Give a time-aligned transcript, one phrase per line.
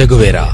[0.00, 0.46] చెగువేరా.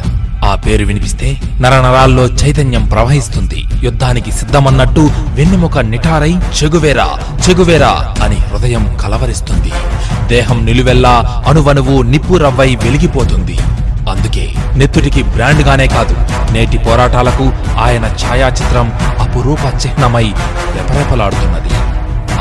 [0.49, 1.29] ఆ పేరు వినిపిస్తే
[1.61, 3.61] నరనరాల్లో చైతన్యం ప్రవహిస్తుంది.
[3.83, 7.07] యుద్ధానికి సిద్ధమన్నట్టు వెన్నెముక నిటారై చెగువేరా
[7.45, 7.93] చెగువేరా
[8.25, 9.73] అని హృదయం కలవరిస్తుంది.
[10.29, 13.59] దేహం నిలువెల్లా అణువణువు నిప్పు రవ్వై వెలిగిపోతుంది.
[14.11, 16.17] అందుకే నెత్తుడికి బ్రాండ్గానే కాదు
[16.53, 18.89] నేటి పోరాటాలకు ఆయన ఛాయాచిత్రం
[19.21, 20.27] అపురూప చిహ్నమై
[20.77, 21.75] రెపరెపలాడుతున్నది.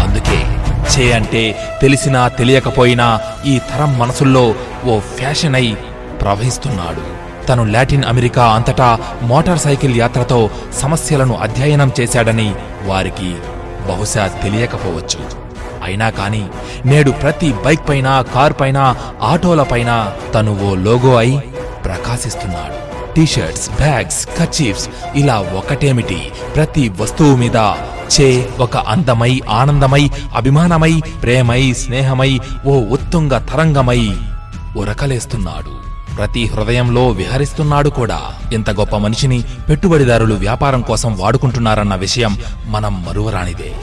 [0.04, 0.39] అందుకే
[0.93, 1.43] చే అంటే
[1.81, 5.77] తెలిసినా తెలియకపోయినా ఈ తరం మనసుల్లో ఓ ఫ్యాషన్ అయి
[6.24, 7.24] ప్రవహిస్తున్నాడు.
[7.48, 12.55] తను లాటిన్ అమెరికా అంతటా మోటార్ సైకిల్ యాత్రతో సమస్యలను అధ్యయనం చేశాడని
[12.86, 13.36] వారికి
[13.88, 15.44] బహుశా తెలియకపోవచ్చు.
[15.84, 16.45] అయినా కాని
[16.86, 21.38] నేడు ప్రతి బైక్ పైన కార్ పైన ఆటోలపైన తను ఓ లోగో అయి
[21.86, 22.84] ప్రకాశిస్తున్నాడు.
[23.14, 26.31] టీషర్ట్స్ బ్యాగ్స్ కచీఫ్స్ ఇలా ఒకటేమిటి?
[26.55, 27.55] ప్రతి వస్తువు మీద
[28.16, 34.16] చే ఒక అందమై ఆనందమై అభిమానమై ప్రేమై స్నేహమై ఓ ఉత్తుంగ తరంగమై
[34.78, 35.83] ఉరకలేస్తున్నాడు.
[36.17, 38.20] ప్రతి హృదయంలో విహరిస్తున్నాడు కూడా.
[38.53, 43.75] ఇంత గొప్ప మనిషిని పెట్టుబడిదారులు వ్యాపారం కోసం వాడుకుంటున్నారన్న విషయం మనం మరువరానిదే.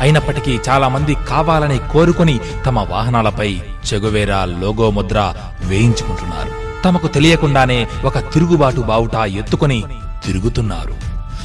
[0.00, 3.60] అయినప్పటికీ చాలామంది కావాలని కోరుకుని తమ వాహనాలపై
[3.92, 5.34] చెగువేరా లోగో ముద్ర
[5.64, 6.50] వేయించుకుంటున్నారు.
[6.84, 9.84] తమకు తెలియకుండానే ఒక తిరుగుబాటు బావుట ఎత్తుకొని
[10.26, 10.94] తిరుగుతున్నారు.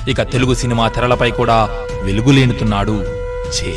[0.10, 1.70] ఇక తెలుగు సినిమా తెరలపై కూడా
[2.04, 3.06] వెలుగులేనుతున్నాడు
[3.58, 3.72] చే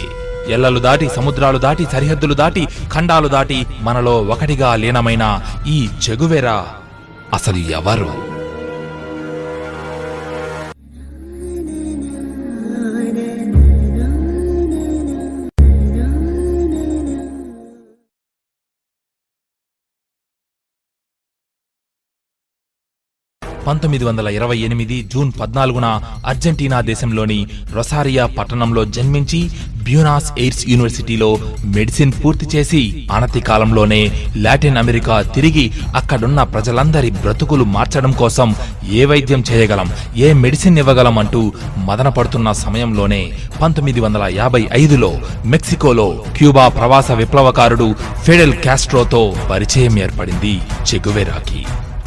[0.51, 2.62] ఎల్లలు దాటి సముద్రాలు దాటి సరిహద్దులు దాటి
[2.93, 5.25] ఖండాలు దాటి మనలో ఒకటిగా లీనమైన
[5.67, 6.59] ఈ చెగువెరా
[7.34, 8.11] అసలు ఎవరు?
[23.71, 25.89] పంతొమ్మిది వందల ఇరవై ఎనిమిది జూన్ పద్నాలుగున
[26.31, 27.41] అర్జెంటీనా దేశంలోని
[27.75, 29.41] రొసారియా పట్టణంలో జన్మించి
[29.85, 31.29] బ్యూనాస్ ఎయిర్స్ యూనివర్సిటీలో
[31.77, 32.81] మెడిసిన్ పూర్తి చేసి
[33.17, 34.01] అనతి కాలంలోనే
[34.45, 35.65] లాటిన్ అమెరికా తిరిగి
[36.01, 38.49] అక్కడున్న ప్రజలందరి బ్రతుకులు మార్చడం కోసం
[38.99, 39.89] ఏ వైద్యం చేయగలం
[40.27, 41.43] ఏ మెడిసిన్ ఇవ్వగలం అంటూ
[41.89, 43.23] మదన పడుతున్న సమయంలోనే
[43.61, 45.11] పంతొమ్మిది వందల యాభై ఐదులో
[45.55, 46.09] మెక్సికోలో
[46.39, 47.89] క్యూబా ప్రవాస విప్లవకారుడు
[48.27, 50.55] ఫెడెల్ కాస్ట్రోతో పరిచయం ఏర్పడింది
[50.91, 51.62] చెగువెరాకి.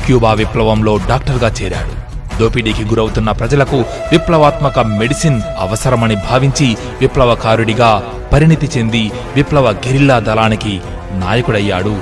[0.05, 2.03] క్యూబా విప్లవంలో డాక్టర్గా చేరాడు.
[2.39, 8.03] దోపిడీకి గురవుతున్న ప్రజలకు విప్లవాత్మక మెడిసిన్ అవసరమని భావించి విప్లవకారుడిగా
[8.33, 10.81] పరిణితి చెంది విప్లవ గెరిల్లా దళానికి
[11.11, 11.95] నాయకుడయ్యాడు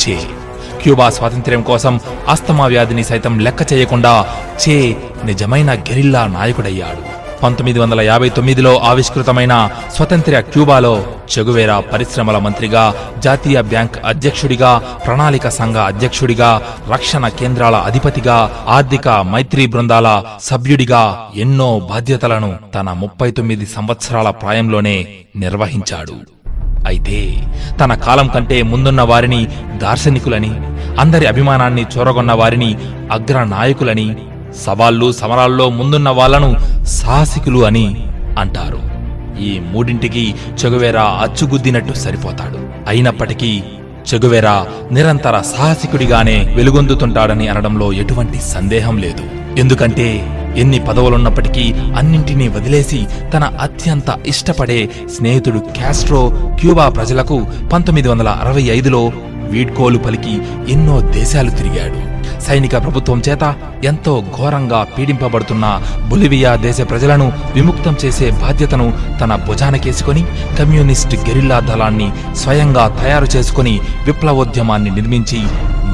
[0.00, 0.20] చే.
[0.82, 4.26] క్యూబా స్వాతంత్ర్యం కోసం ఆస్తమా వ్యాధిని సైతం లెక్క చేయకుండా
[4.68, 7.17] చే నిజమైన గెరిల్లా నాయకుడయ్యాడు.
[7.42, 9.54] పంతొమ్మిది వందల యాభై తొమ్మిదిలో ఆవిష్కృతమైన
[9.96, 10.92] స్వతంత్ర క్యూబాలో
[11.32, 12.84] చెగువేరా పరిశ్రమల మంత్రిగా
[13.18, 14.70] జాతీయ బ్యాంక్ అధ్యక్షుడిగా
[15.06, 16.50] ప్రణాళిక సంఘ అధ్యక్షుడిగా
[16.92, 18.38] రక్షణ కేంద్రాల అధిపతిగా
[18.68, 20.08] ఆర్థిక మైత్రి బృందాల
[20.40, 21.02] సభ్యుడిగా
[21.36, 24.96] ఎన్నో బాధ్యతలను తన ముప్పై తొమ్మిది సంవత్సరాల ప్రాయంలోనే
[25.36, 26.16] నిర్వహించాడు.
[26.86, 27.18] అయితే
[27.80, 29.40] తన కాలం కంటే ముందున్న వారిని
[29.82, 30.52] దార్శనికులని
[30.98, 32.70] అందరి అభిమానాన్ని చూరగొన్న వారిని
[33.12, 34.08] అగ్ర నాయకులని
[34.64, 36.48] సవాళ్ళు సమరాల్లో ముందున్న వాళ్ళను
[36.88, 38.80] సాహసికులు అని అంటారు.
[39.40, 40.34] ఈ మూడింటికి
[40.64, 42.88] చెగువేరా అచ్చుగుద్దినట్టు సరిపోతాడు.
[42.88, 43.62] అయినప్పటికీ
[44.14, 49.22] చెగువేరా నిరంతర సాహసికుడిగానే వెలుగొందుతుంటాడని అనడంలో ఎటువంటి సందేహం లేదు.
[49.58, 58.62] ఎందుకంటే ఎన్ని పదవులున్నప్పటికీ అన్నింటినీ వదిలేసి తన అత్యంత ఇష్టపడే స్నేహితుడు క్యాస్ట్రో క్యూబా ప్రజలకు పంతొమ్మిది వందల అరవై
[58.62, 59.12] ఐదులో
[59.50, 62.17] వీడ్కోలు పలికి ఎన్నో దేశాలు తిరిగాడు.
[62.48, 63.54] సైనిక ప్రభుత్వం చేత
[63.84, 65.66] ఎంతో ఘోరంగా పీడింపబడుతున్న
[66.08, 70.26] బొలివియా దేశ ప్రజలను విముక్తం చేసే బాధ్యతను తన భుజానకేసుకొని
[70.58, 75.40] కమ్యూనిస్ట్ గెరిల్లా దళాన్ని స్వయంగా తయారు చేసుకుని విప్లవోద్యమాన్ని నిర్మించి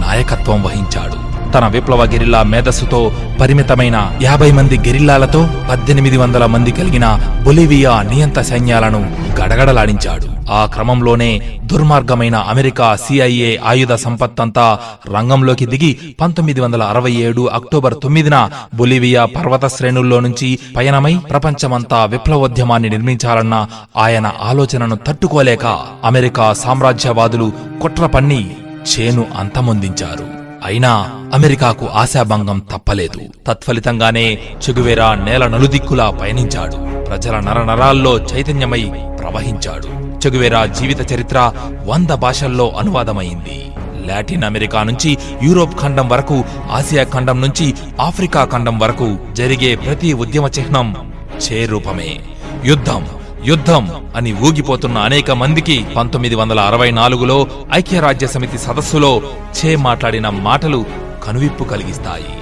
[0.00, 1.18] నాయకత్వం వహించాడు.
[1.52, 7.08] తన విప్లవ గెరిల్లా మేధస్సుతో పరిమితమైన యాభై మంది గెరిల్లాలతో పద్దెనిమిది వందల మంది కలిగిన
[7.44, 9.02] బొలివియా నియంత సైన్యాలను
[9.40, 10.33] గడగడలాడించాడు.
[10.50, 14.78] ఆ క్రమంలోనే దుర్మార్గమైన అమెరికా సిఐఏ ఆయుధ సంపత్తంతా
[15.14, 22.88] రంగంలోకి దిగి పంతొమ్మిది వందల అరవై ఏడు అక్టోబర్ తొమ్మిదిన బొలివియా పర్వత శ్రేణుల్లో నుంచి పయనమై ప్రపంచమంతా విప్లవోద్యమాన్ని
[22.88, 23.66] నిర్మించాలన్న
[23.96, 25.66] ఆయన ఆలోచనను తట్టుకోలేక
[26.04, 27.52] అమెరికా సామ్రాజ్యవాదులు
[27.82, 30.26] కుట్ర పన్ని చేను అంతమొందించారు.
[30.64, 33.20] అయినా అమెరికాకు ఆశాభంగం తప్పలేదు.
[33.46, 37.04] తత్ఫలితంగానే చెగువేరా నేల నలుదిక్కులా పయనించాడు.
[37.04, 40.03] ప్రజల నరనరాల్లో చైతన్యమై ప్రవహించాడు.
[40.26, 41.52] చెగువేరా జీవిత చరిత్ర
[41.84, 43.72] వంద భాషల్లో అనువాదమైంది.
[44.06, 50.46] లాటిన్ అమెరికా నుంచి యూరోప్ ఖండం వరకు ఆసియా ఖండం నుంచి ఆఫ్రికా ఖండం వరకు జరిగే ప్రతి ఉద్యమ
[50.46, 51.12] చిహ్నం
[51.44, 52.20] చే రూపమే.
[52.64, 53.06] యుద్ధం
[53.46, 59.22] యుద్ధం అని ఊగిపోతున్న అనేక మందికి పంతొమ్మిది వందల అరవై నాలుగులో ఐక్యరాజ్య సమితి సదస్సులో
[59.58, 60.84] చే మాట్లాడిన మాటలు
[61.24, 62.32] కనువిప్పు కలిగిస్తాయి.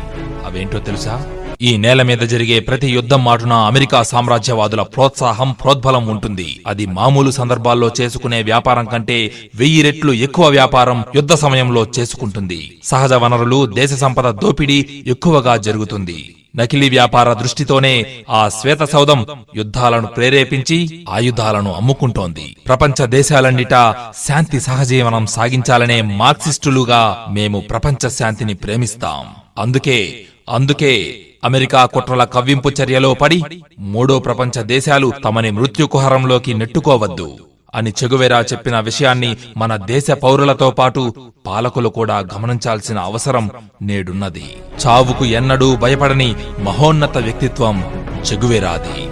[0.47, 1.27] అవేంటో తెలుసా?
[1.69, 6.61] ఈ నేల మీద జరిగే ప్రతి యుద్ధం మాటున అమెరికా సామ్రాజ్యవాదుల ప్రోత్సాహం ప్రోద్బలం ఉంటుంది.
[6.67, 9.19] అది మామూలు సందర్భాల్లో చేసుకునే వ్యాపారం కంటే
[9.55, 12.61] వెయ్యి రెట్లు ఎక్కువ వ్యాపారం యుద్ధ సమయంలో చేసుకుంటుంది.
[12.85, 16.35] సహజ వనరులు దేశ సంపద దోపిడీ ఎక్కువగా జరుగుతుంది.
[16.57, 17.95] నకిలీ వ్యాపార దృష్టితోనే
[18.31, 19.27] ఆ శ్వేత సౌధం
[19.57, 22.57] యుద్ధాలను ప్రేరేపించి ఆయుధాలను అమ్ముకుంటోంది.
[22.67, 29.27] ప్రపంచ దేశాలన్నిటా శాంతి సహజీవనం సాగించాలనే మార్క్సిస్టులుగా మేము ప్రపంచ శాంతిని ప్రేమిస్తాం.
[29.59, 29.99] అందుకే
[30.51, 30.95] అందుకే
[31.45, 33.43] అమెరికా కుట్రల కవ్వింపు చర్యలో పడి
[33.79, 37.39] మూడో ప్రపంచ దేశాలు తమని మృత్యుకుహరంలోకి నెట్టుకోవద్దు
[37.75, 41.15] అని చెగువెరా చెప్పిన విషయాన్ని మన దేశ పౌరులతో పాటు
[41.47, 43.51] పాలకులు కూడా గమనించాల్సిన అవసరం
[43.83, 44.57] నేడున్నది.
[44.87, 49.09] చావుకు ఎన్నడూ భయపడని మహోన్నత వ్యక్తిత్వం చెగువెరాది.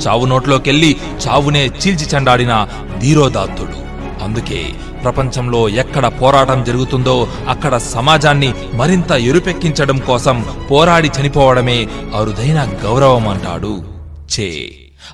[0.00, 0.96] చావు నోట్లోకెళ్ళి
[1.26, 2.68] చావునే చీల్చి చెండాడిన
[2.98, 3.89] ధీరోదాత్తుడు.
[4.22, 4.60] అందుకే
[5.02, 13.74] ప్రపంచంలో ఎక్కడ పోరాటం జరుగుతుందో అక్కడ సమాజాన్ని మరింత ఎరుపెక్కించడం కోసం పోరాడి చనిపోవడమే అరుదైన గౌరవం అంటాడు
[14.32, 14.48] చే.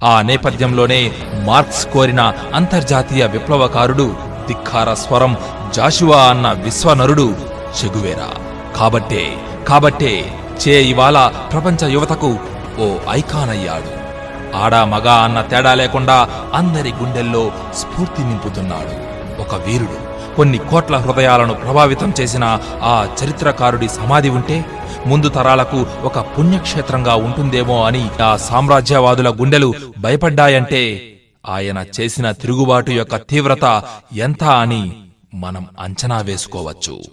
[0.02, 1.12] ఆ నేపథ్యంలోనే
[1.46, 2.20] మార్క్స్ కోరిన
[2.54, 4.06] అంతర్జాతీయ విప్లవకారుడు
[4.48, 5.36] ధిక్కార స్వరం
[5.74, 7.28] జాషువా అన్న విశ్వనరుడు
[7.78, 8.30] చెగువేరా
[8.76, 9.22] కాబట్టే
[9.68, 10.12] కాబట్టే
[10.64, 11.16] చే ఇవాళ
[11.52, 12.30] ప్రపంచ యువతకు
[12.80, 13.92] ఓ ఐకాన్ అయ్యాడు.
[14.54, 18.94] ఆడా మగ అన్న తేడా లేకుండా అందరి గుండెల్లో స్ఫూర్తి నింపుతున్నాడు.
[19.40, 20.06] ఒక వీరుడు
[20.36, 24.64] కొన్ని కోట్ల హృదయాలను ప్రభావితం చేసిన ఆ చరిత్రకారుడి సమాధి ఉంటే
[25.06, 31.12] ముందు తరాలకు ఒక పుణ్యక్షేత్రంగా ఉంటుందేమో అని ఆ సామ్రాజ్యవాదుల గుండెలు భయపడ్డాయంటే
[31.48, 33.82] ఆయన చేసిన తిరుగుబాటు యొక్క తీవ్రత
[34.12, 34.92] ఎంత అని
[35.34, 37.04] మనం అంచనా వేసుకోవచ్చు.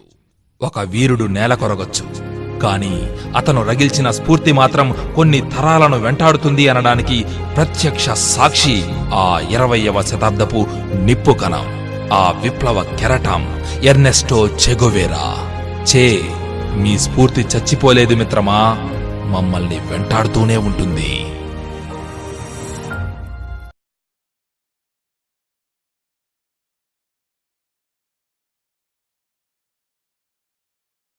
[0.62, 2.23] ఒక వీరుడు నేల కొరగొచ్చు.
[2.63, 2.95] కానీ
[3.36, 7.25] అతను రగిల్చిన స్ఫూర్తి మాత్రం కొన్ని తరాలను వెంటాడుతుంది అనడానికి
[7.56, 8.77] ప్రత్యక్ష సాక్షి
[9.13, 10.62] ఆ ఇరవయవ శతాబ్దపు
[11.04, 11.65] నిప్పు కణం
[12.13, 13.44] ఆ విప్లవ కెరటం
[13.83, 15.25] ఎర్నెస్టో చెగోవేరా.
[15.83, 16.06] చే
[16.75, 18.60] మీ స్ఫూర్తి చచ్చిపోలేదు మిత్రమా
[19.33, 21.12] మమ్మల్ని వెంటాడుతూనే ఉంటుంది.